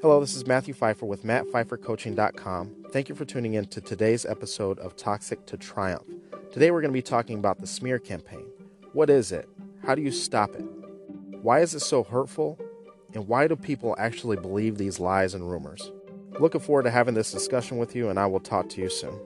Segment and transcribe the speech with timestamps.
[0.00, 2.84] Hello, this is Matthew Pfeiffer with MattPfeifferCoaching.com.
[2.92, 6.06] Thank you for tuning in to today's episode of Toxic to Triumph.
[6.52, 8.44] Today we're going to be talking about the smear campaign.
[8.92, 9.48] What is it?
[9.84, 10.62] How do you stop it?
[11.42, 12.60] Why is it so hurtful?
[13.12, 15.90] And why do people actually believe these lies and rumors?
[16.38, 19.18] Looking forward to having this discussion with you, and I will talk to you soon.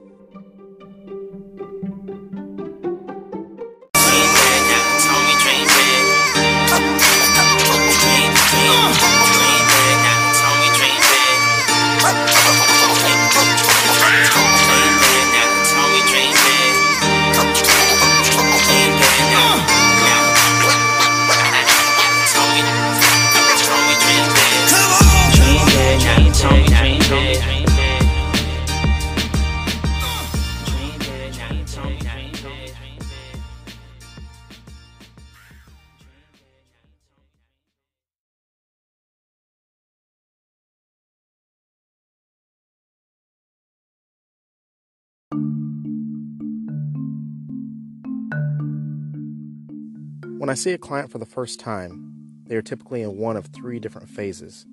[50.43, 53.45] When I see a client for the first time, they are typically in one of
[53.45, 54.65] three different phases.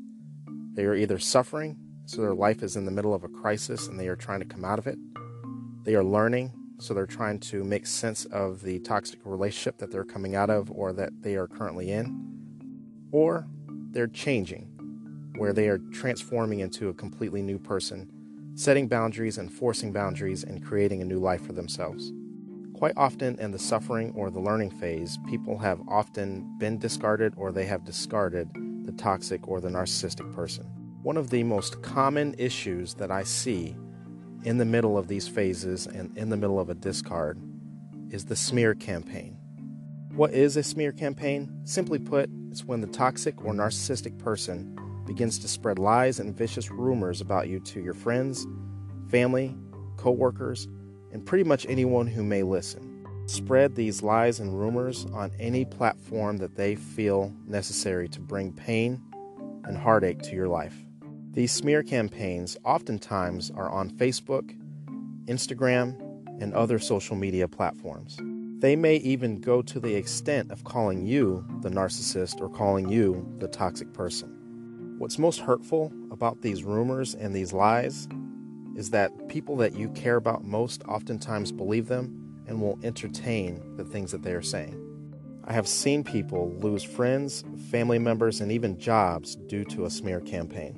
[0.75, 3.97] They are either suffering, so their life is in the middle of a crisis and
[3.97, 4.99] they are trying to come out of it.
[5.85, 10.03] They are learning, so they're trying to make sense of the toxic relationship that they're
[10.03, 13.07] coming out of or that they are currently in.
[13.13, 13.47] Or
[13.93, 14.65] they're changing,
[15.37, 18.11] where they are transforming into a completely new person,
[18.57, 22.11] setting boundaries, enforcing boundaries, and creating a new life for themselves.
[22.81, 27.53] Quite often in the suffering or the learning phase, people have often been discarded or
[27.53, 28.49] they have discarded
[28.87, 30.65] the toxic or the narcissistic person.
[31.03, 33.77] One of the most common issues that I see
[34.45, 37.39] in the middle of these phases and in the middle of a discard
[38.09, 39.37] is the smear campaign.
[40.15, 41.61] What is a smear campaign?
[41.65, 46.71] Simply put, it's when the toxic or narcissistic person begins to spread lies and vicious
[46.71, 48.47] rumors about you to your friends,
[49.11, 49.55] family,
[49.99, 50.67] coworkers,
[51.13, 53.07] and pretty much anyone who may listen.
[53.27, 59.01] Spread these lies and rumors on any platform that they feel necessary to bring pain
[59.65, 60.75] and heartache to your life.
[61.33, 64.57] These smear campaigns oftentimes are on Facebook,
[65.27, 65.97] Instagram,
[66.43, 68.19] and other social media platforms.
[68.61, 73.27] They may even go to the extent of calling you the narcissist or calling you
[73.39, 74.97] the toxic person.
[74.99, 78.09] What's most hurtful about these rumors and these lies
[78.77, 83.85] is that people that you care about most oftentimes believe them and will entertain the
[83.85, 84.87] things that they are saying.
[85.45, 90.21] I have seen people lose friends, family members, and even jobs due to a smear
[90.21, 90.75] campaign.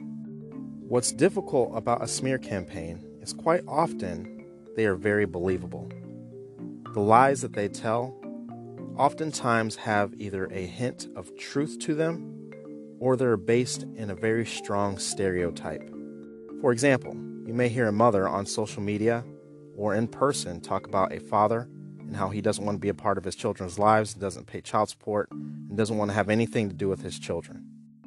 [0.88, 5.91] What's difficult about a smear campaign is quite often they are very believable.
[6.92, 8.14] The lies that they tell
[8.97, 12.50] oftentimes have either a hint of truth to them
[12.98, 15.91] or they're based in a very strong stereotype.
[16.60, 17.16] For example,
[17.47, 19.25] you may hear a mother on social media
[19.76, 22.94] or in person talk about a father and how he doesn't want to be a
[22.94, 26.69] part of his children's lives, doesn't pay child support, and doesn't want to have anything
[26.69, 27.64] to do with his children.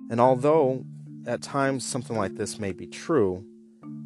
[0.10, 0.86] And although
[1.26, 3.44] at times something like this may be true,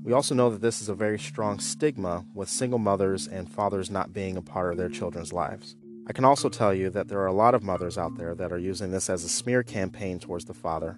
[0.03, 3.91] we also know that this is a very strong stigma with single mothers and fathers
[3.91, 5.75] not being a part of their children's lives.
[6.07, 8.51] I can also tell you that there are a lot of mothers out there that
[8.51, 10.97] are using this as a smear campaign towards the father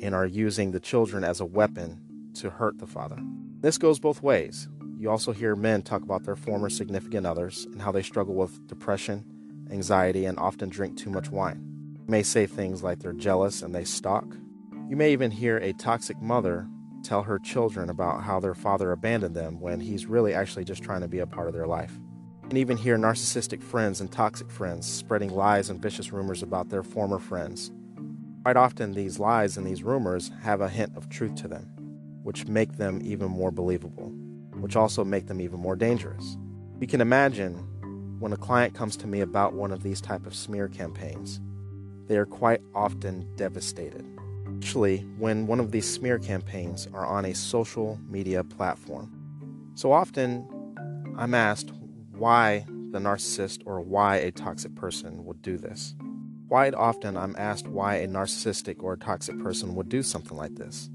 [0.00, 2.00] and are using the children as a weapon
[2.34, 3.18] to hurt the father.
[3.62, 4.66] This goes both ways.
[4.98, 8.66] You also hear men talk about their former significant others and how they struggle with
[8.66, 9.24] depression,
[9.70, 11.62] anxiety, and often drink too much wine.
[11.94, 14.26] You may say things like they're jealous and they stalk.
[14.88, 16.66] You may even hear a toxic mother
[17.04, 21.02] tell her children about how their father abandoned them when he's really actually just trying
[21.02, 21.96] to be a part of their life.
[22.48, 26.82] Can even hear narcissistic friends and toxic friends spreading lies and vicious rumors about their
[26.82, 27.70] former friends.
[28.42, 31.72] Quite often, these lies and these rumors have a hint of truth to them
[32.22, 34.08] which make them even more believable,
[34.60, 36.36] which also make them even more dangerous.
[36.80, 37.54] You can imagine
[38.18, 41.40] when a client comes to me about one of these type of smear campaigns,
[42.06, 44.06] they are quite often devastated.
[44.60, 49.10] Especially when one of these smear campaigns are on a social media platform.
[49.74, 50.46] So often
[51.18, 51.72] I'm asked
[52.12, 55.96] why the narcissist or why a toxic person would do this.
[56.48, 60.54] Quite often I'm asked why a narcissistic or a toxic person would do something like
[60.54, 60.90] this.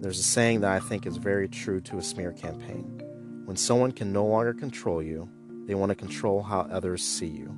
[0.00, 3.02] There's a saying that I think is very true to a smear campaign.
[3.46, 5.28] When someone can no longer control you,
[5.66, 7.52] they want to control how others see you.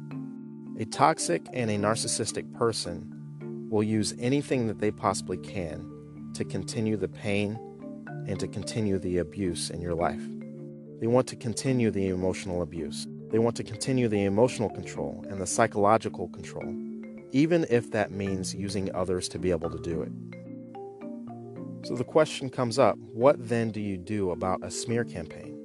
[0.78, 5.86] A toxic and a narcissistic person will use anything that they possibly can
[6.32, 7.58] to continue the pain
[8.26, 10.22] and to continue the abuse in your life.
[10.98, 13.06] They want to continue the emotional abuse.
[13.30, 16.74] They want to continue the emotional control and the psychological control,
[17.32, 20.12] even if that means using others to be able to do it.
[21.82, 25.56] So the question comes up what then do you do about a smear campaign?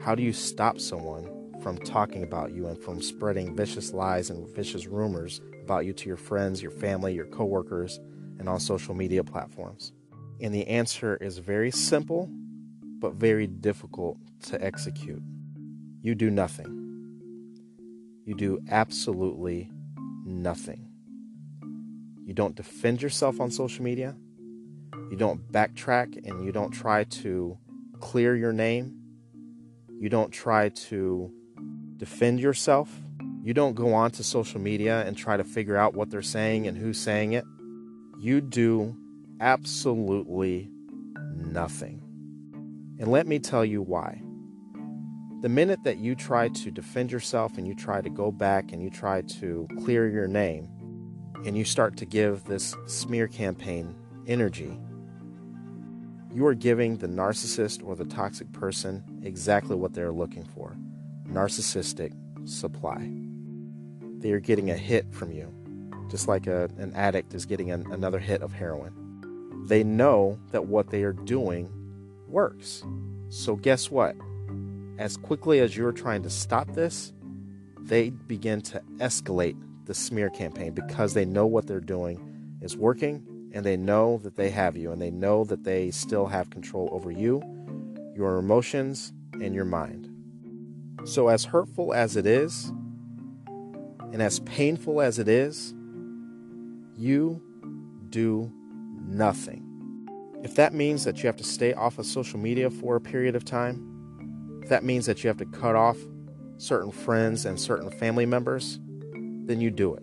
[0.00, 1.28] How do you stop someone
[1.62, 6.08] from talking about you and from spreading vicious lies and vicious rumors about you to
[6.08, 8.00] your friends, your family, your coworkers,
[8.38, 9.92] and on social media platforms?
[10.40, 12.28] And the answer is very simple,
[12.98, 15.22] but very difficult to execute.
[16.02, 16.80] You do nothing.
[18.24, 19.70] You do absolutely
[20.24, 20.88] nothing.
[22.24, 24.16] You don't defend yourself on social media.
[25.10, 27.58] You don't backtrack and you don't try to
[28.00, 28.96] clear your name.
[30.00, 31.32] You don't try to
[31.96, 32.90] defend yourself.
[33.42, 36.66] You don't go on to social media and try to figure out what they're saying
[36.66, 37.44] and who's saying it.
[38.18, 38.96] You do
[39.40, 40.70] absolutely
[41.36, 42.00] nothing.
[42.98, 44.22] And let me tell you why.
[45.42, 48.82] The minute that you try to defend yourself and you try to go back and
[48.82, 50.68] you try to clear your name
[51.44, 53.94] and you start to give this smear campaign
[54.26, 54.78] energy,
[56.34, 60.76] you are giving the narcissist or the toxic person exactly what they're looking for
[61.28, 62.12] narcissistic
[62.46, 63.10] supply.
[64.18, 65.52] They are getting a hit from you,
[66.10, 68.92] just like a, an addict is getting an, another hit of heroin.
[69.66, 71.70] They know that what they are doing
[72.28, 72.84] works.
[73.30, 74.14] So, guess what?
[74.98, 77.12] As quickly as you're trying to stop this,
[77.80, 79.56] they begin to escalate
[79.86, 84.36] the smear campaign because they know what they're doing is working and they know that
[84.36, 87.40] they have you and they know that they still have control over you,
[88.14, 90.10] your emotions, and your mind.
[91.04, 92.72] So, as hurtful as it is,
[94.12, 95.72] and as painful as it is,
[96.96, 97.40] you
[98.10, 98.52] do
[99.06, 99.62] nothing.
[100.42, 103.36] If that means that you have to stay off of social media for a period
[103.36, 105.96] of time, if that means that you have to cut off
[106.58, 108.80] certain friends and certain family members,
[109.46, 110.02] then you do it.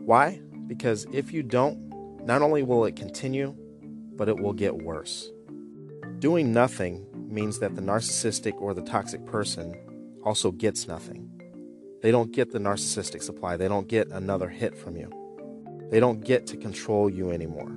[0.00, 0.40] Why?
[0.66, 1.85] Because if you don't,
[2.26, 3.54] not only will it continue,
[4.16, 5.30] but it will get worse.
[6.18, 9.76] Doing nothing means that the narcissistic or the toxic person
[10.24, 11.30] also gets nothing.
[12.02, 15.08] They don't get the narcissistic supply, they don't get another hit from you.
[15.88, 17.72] They don't get to control you anymore.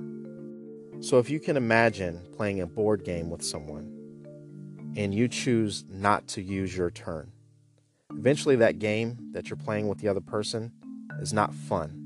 [0.98, 3.96] So if you can imagine playing a board game with someone
[4.96, 7.30] and you choose not to use your turn,
[8.12, 10.72] eventually that game that you're playing with the other person
[11.20, 11.99] is not fun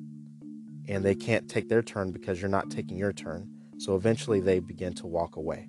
[0.88, 3.48] and they can't take their turn because you're not taking your turn.
[3.78, 5.69] So eventually they begin to walk away.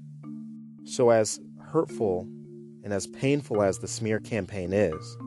[0.83, 2.27] So, as hurtful
[2.83, 5.17] and as painful as the smear campaign is,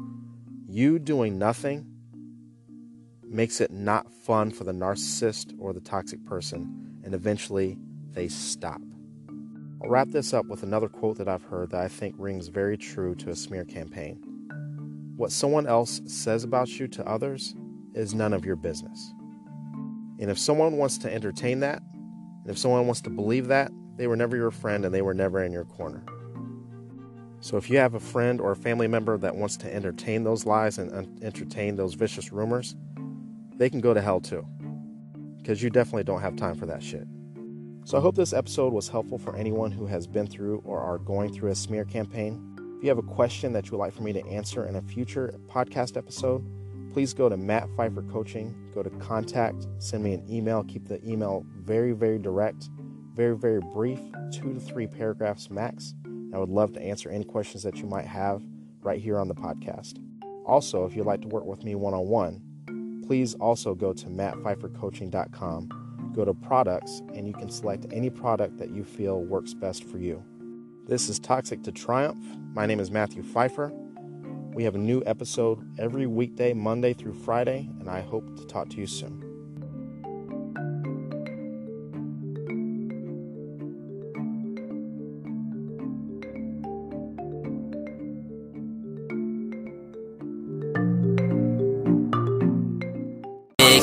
[0.69, 1.85] you doing nothing
[3.25, 7.77] makes it not fun for the narcissist or the toxic person, and eventually
[8.13, 8.81] they stop.
[9.83, 12.77] I'll wrap this up with another quote that I've heard that I think rings very
[12.77, 14.21] true to a smear campaign.
[15.17, 17.55] What someone else says about you to others
[17.95, 19.13] is none of your business.
[20.21, 24.07] And if someone wants to entertain that, and if someone wants to believe that, they
[24.07, 26.05] were never your friend and they were never in your corner.
[27.41, 30.45] So if you have a friend or a family member that wants to entertain those
[30.45, 32.75] lies and entertain those vicious rumors,
[33.57, 34.47] they can go to hell too.
[35.37, 37.07] Because you definitely don't have time for that shit.
[37.85, 40.99] So I hope this episode was helpful for anyone who has been through or are
[40.99, 42.57] going through a smear campaign.
[42.77, 44.83] If you have a question that you would like for me to answer in a
[44.83, 46.45] future podcast episode,
[46.99, 50.65] please go to Matt Pfeiffer Coaching, go to contact, send me an email.
[50.65, 52.69] Keep the email very, very direct,
[53.15, 54.01] very, very brief,
[54.33, 55.95] two to three paragraphs max.
[56.35, 58.43] I would love to answer any questions that you might have
[58.81, 60.05] right here on the podcast.
[60.45, 64.07] Also, if you'd like to work with me one on one, please also go to
[64.07, 69.85] mattpfeiffercoaching.com, go to products, and you can select any product that you feel works best
[69.85, 70.21] for you.
[70.89, 72.19] This is Toxic to Triumph.
[72.55, 73.73] My name is Matthew Pfeiffer.
[74.59, 78.69] We have a new episode every weekday, Monday through Friday, and I hope to talk
[78.71, 79.23] to you soon.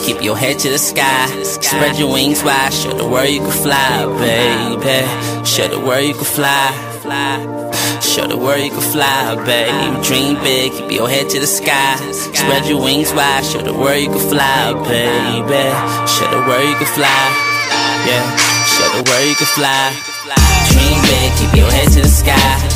[0.03, 1.27] Keep your head to the sky.
[1.43, 2.73] Spread your wings wide.
[2.73, 5.45] Show the world you can fly, baby.
[5.45, 7.64] Show the world you can fly.
[8.15, 10.01] Show the world you can fly, babe.
[10.01, 11.97] Dream big, keep your head to the sky.
[12.13, 15.67] Spread your wings wide, show the world you can fly, baby.
[16.07, 17.23] Show the world you can fly,
[18.07, 18.23] yeah.
[18.71, 19.91] Show the world you can fly.
[20.71, 22.74] Dream big, keep your head to the sky.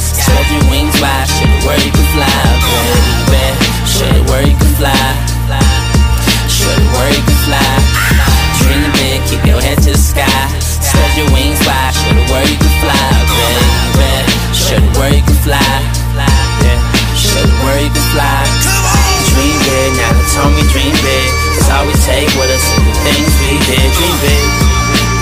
[20.49, 21.29] strong and dream big.
[21.57, 23.87] It's all we take with us and the things we did.
[23.93, 24.45] Dream big,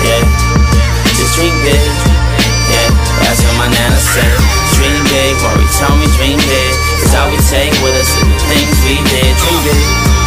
[0.08, 0.24] yeah.
[1.16, 1.84] Just dream big,
[2.72, 2.90] yeah.
[3.24, 4.38] That's what my nana said.
[4.76, 6.74] Dream big, Maury told me dream big.
[7.04, 9.34] It's all we take with us and the things we did.
[9.36, 10.27] Dream big.